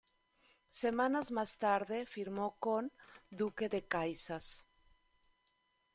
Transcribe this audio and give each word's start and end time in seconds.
Semanas 0.71 1.29
más 1.31 1.59
tarde, 1.59 2.07
firmó 2.07 2.55
con 2.57 2.91
Duque 3.29 3.69
de 3.69 3.83
Caxias. 3.85 4.65